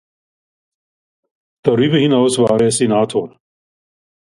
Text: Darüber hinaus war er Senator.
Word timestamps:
Darüber 1.63 1.97
hinaus 1.99 2.39
war 2.39 2.59
er 2.59 2.71
Senator. 2.71 3.39